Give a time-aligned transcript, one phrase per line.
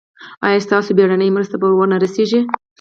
[0.47, 2.41] ایا ستاسو بیړنۍ مرسته به ور نه رسیږي؟